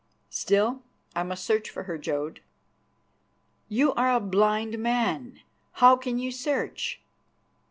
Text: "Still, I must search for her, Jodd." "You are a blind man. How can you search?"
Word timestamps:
"Still, 0.31 0.81
I 1.15 1.21
must 1.21 1.43
search 1.45 1.69
for 1.69 1.83
her, 1.83 1.95
Jodd." 1.99 2.39
"You 3.69 3.93
are 3.93 4.11
a 4.15 4.19
blind 4.19 4.79
man. 4.79 5.41
How 5.73 5.95
can 5.95 6.17
you 6.17 6.31
search?" 6.31 7.01